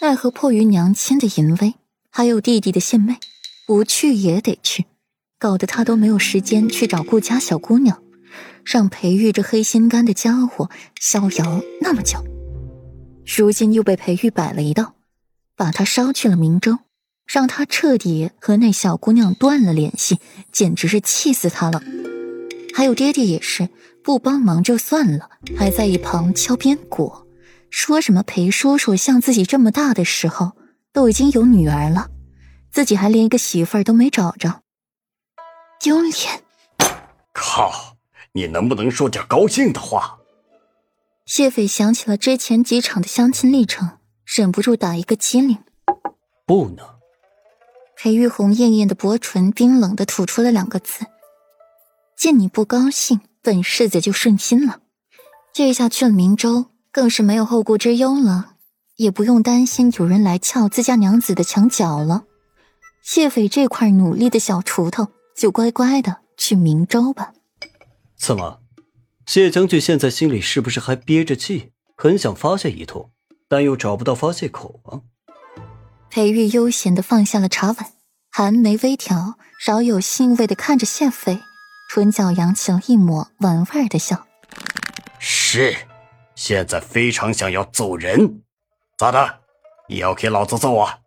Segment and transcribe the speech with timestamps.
[0.00, 1.74] 奈何迫于娘亲的淫威，
[2.08, 3.16] 还有弟弟的献媚，
[3.66, 4.86] 不去也得去，
[5.40, 8.00] 搞得他都没有时间去找顾家小姑娘，
[8.64, 12.24] 让裴玉这黑心肝的家伙逍遥那么久。
[13.26, 14.94] 如今又被裴玉摆了一道，
[15.56, 16.78] 把他捎去了明州，
[17.26, 20.20] 让他彻底和那小姑娘断了联系，
[20.52, 21.82] 简直是气死他了。
[22.72, 23.68] 还有爹爹也是
[24.04, 27.12] 不帮忙就算了，还在一旁敲边鼓。
[27.70, 30.52] 说什么裴叔叔像自己这么大的时候
[30.92, 32.08] 都已经有女儿了，
[32.70, 34.62] 自己还连一个媳妇儿都没找着，
[35.80, 36.42] 丢脸！
[37.32, 37.96] 靠！
[38.32, 40.18] 你能不能说点高兴的话？
[41.24, 45.58] 谢斐想起了之前几场的相亲历程，忍不住打一个激灵。
[46.46, 46.86] 不能！
[47.96, 51.04] 裴玉红艳艳的薄唇冰冷的吐出了两个字
[52.16, 54.80] ：“见你不高兴，本世子就顺心了。”
[55.52, 56.66] 这下去了明州。
[56.92, 58.54] 更是没有后顾之忧了，
[58.96, 62.24] 也不用担心有人来撬自家娘子的墙角了。
[63.02, 67.32] 谢斐这块努力的小锄头，就乖乖的去明州吧。
[68.18, 68.60] 怎么，
[69.26, 73.10] 谢将军现在心里是不是还憋着气，很想发泄一通，
[73.48, 75.00] 但又找不到发泄口啊？
[76.10, 77.76] 裴玉悠闲的放下了茶碗，
[78.30, 81.40] 寒眉微挑，饶有兴味的看着谢斐，
[81.90, 84.26] 唇角扬起了一抹玩味的笑。
[85.18, 85.76] 是。
[86.38, 88.42] 现在非常想要揍人，
[88.96, 89.40] 咋的？
[89.88, 91.00] 你要给老子揍啊！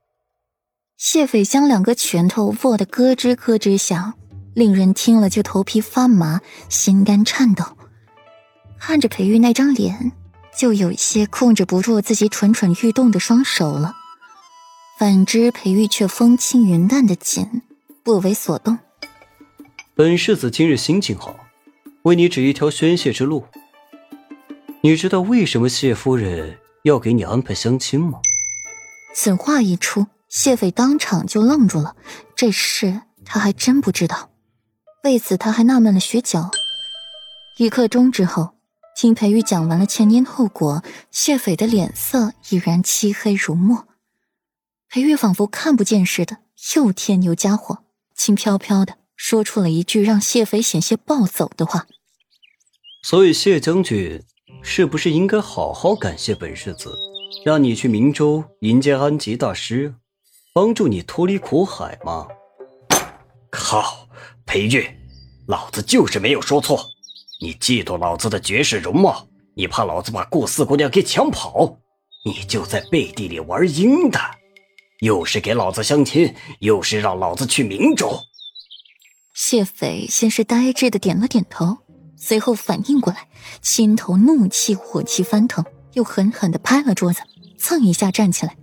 [0.98, 4.14] 谢斐将两个拳头握得咯吱咯吱响，
[4.54, 7.64] 令人听了就头皮发麻，心肝颤抖。
[8.78, 10.12] 看着裴玉那张脸，
[10.60, 13.95] 就有些控制不住自己蠢蠢欲动的双手了。
[15.00, 17.62] 反之，裴玉却风轻云淡的紧，
[18.04, 18.78] 不为所动。
[19.95, 21.34] 本世子今日心情好，
[22.02, 23.45] 为你指一条宣泄之路。
[24.84, 28.20] 你知道为什么谢夫人要给你安排相亲吗？
[29.14, 31.96] 此话一出，谢斐当场就愣住了。
[32.36, 34.32] 这事他还真不知道，
[35.04, 36.50] 为此他还纳闷了许久。
[37.58, 38.55] 一刻钟之后，
[38.95, 43.88] 听裴玉讲完了前因后果，谢斐的脸色已然漆黑如墨。
[44.89, 46.39] 裴玉仿佛看不见似的，
[46.76, 47.84] 又添油加火，
[48.16, 51.86] 轻飘飘的说出了一句让谢斐险些暴走的话
[53.05, 54.23] ：“所以谢将军。”
[54.64, 56.98] 是不是应该好好感谢本世子，
[57.44, 59.94] 让你去明州迎接安吉大师，
[60.54, 62.27] 帮助你脱离苦海吗？
[63.49, 64.08] 靠，
[64.45, 64.88] 裴玉，
[65.48, 66.86] 老子就是没有说错。
[67.42, 71.78] 你嫉妒老子的绝世容貌，你怕老子把顾四姑娘给抢跑，
[72.23, 74.20] 你就在背地里玩阴的，
[74.99, 78.22] 又是给老子相亲，又是让老子去明州。
[79.33, 81.80] 谢斐先是呆滞的点了点头。
[82.23, 83.27] 随后反应过来，
[83.64, 87.21] 心头怒气火气翻腾，又狠狠的拍了桌子，
[87.58, 88.55] 蹭一下站起来。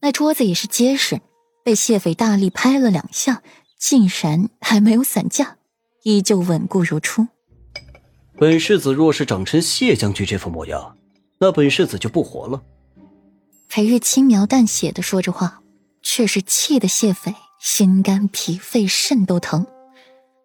[0.00, 1.20] 那桌子也是结实，
[1.62, 3.42] 被谢斐大力拍了两下，
[3.78, 5.58] 竟然还没有散架，
[6.04, 7.28] 依旧稳固如初。
[8.38, 10.96] 本世子若是长成谢将军这副模样，
[11.38, 12.62] 那本世子就不活了。
[13.68, 15.60] 裴玉轻描淡写的说着话，
[16.02, 19.66] 却是气得谢斐心肝脾肺肾都疼。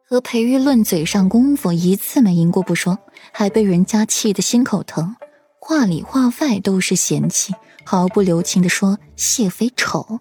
[0.07, 2.99] 和裴玉论嘴上功夫，一次没赢过不说，
[3.31, 5.15] 还被人家气得心口疼，
[5.59, 10.19] 话里话外都是嫌弃，毫不留情的说谢飞丑。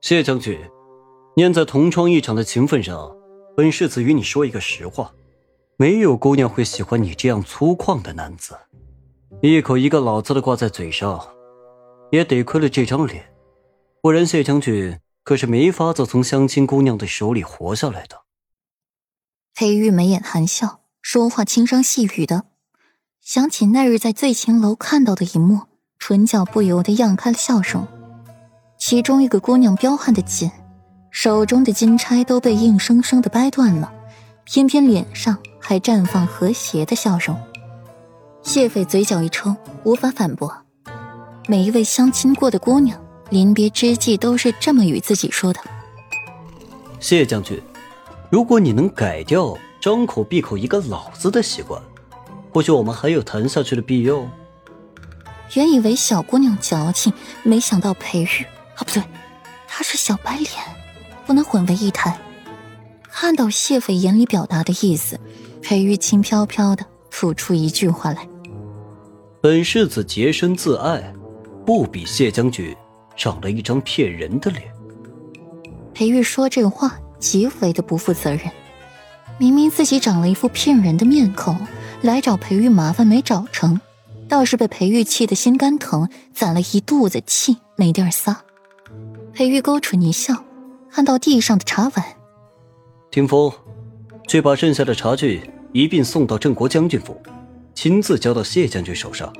[0.00, 0.58] 谢将军，
[1.36, 3.16] 念在同窗一场的情分上，
[3.56, 5.12] 本世子与你说一个实话，
[5.76, 8.58] 没有姑娘会喜欢你这样粗犷的男子，
[9.40, 11.24] 一口一个老子的挂在嘴上，
[12.10, 13.24] 也得亏了这张脸，
[14.02, 18.22] 不然谢将军可是没法子从相亲姑娘的手里活下来的。
[19.54, 22.44] 裴玉眉眼含笑，说话轻声细语的，
[23.20, 25.62] 想起那日在醉情楼看到的一幕，
[25.98, 27.86] 唇角不由得漾开了笑容。
[28.78, 30.50] 其中一个姑娘彪悍的紧，
[31.10, 33.92] 手中的金钗都被硬生生的掰断了，
[34.44, 37.36] 偏偏脸上还绽放和谐的笑容。
[38.42, 40.64] 谢斐嘴角一抽，无法反驳。
[41.48, 42.98] 每一位相亲过的姑娘，
[43.30, 45.60] 临别之际都是这么与自己说的。
[47.00, 47.60] 谢将军。
[48.30, 51.80] 如果你能改掉张口闭口一个老子的习惯，
[52.52, 54.28] 或许我们还有谈下去的必要。
[55.54, 57.10] 原以为小姑娘矫情，
[57.42, 58.44] 没想到裴玉
[58.76, 59.02] 啊，不对，
[59.66, 60.48] 她是小白脸，
[61.26, 62.18] 不能混为一谈。
[63.10, 65.18] 看到谢斐眼里表达的意思，
[65.62, 68.28] 裴玉轻飘飘的吐出一句话来
[69.40, 71.14] ：“本世子洁身自爱，
[71.64, 72.76] 不比谢将军
[73.16, 74.70] 长了一张骗人的脸。”
[75.94, 76.98] 裴玉说这话。
[77.18, 78.42] 极为的不负责任，
[79.38, 81.56] 明明自己长了一副骗人的面孔，
[82.02, 83.80] 来找裴玉麻烦没找成，
[84.28, 88.44] 倒是被裴玉气得心肝疼，攒了一肚子气没地儿撒。
[89.32, 90.44] 裴玉勾唇一笑，
[90.90, 92.04] 看到地上的茶碗，
[93.10, 93.52] 听风，
[94.26, 95.42] 去把剩下的茶具
[95.72, 97.20] 一并送到镇国将军府，
[97.74, 99.32] 亲自交到谢将军手上。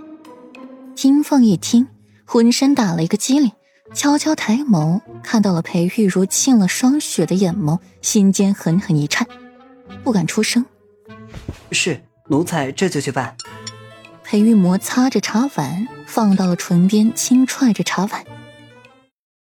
[0.95, 1.87] 金凤一听，
[2.25, 3.51] 浑身打了一个激灵，
[3.95, 9.27] 悄悄抬眸，看到了裴玉如沁了霜雪的眼眸，心间狠狠一颤，
[10.05, 10.65] 不敢出声。
[11.73, 13.37] 是奴才这就去办。
[14.23, 18.25] 裴玉摩擦着茶碗，放到了唇边，轻踹着茶碗。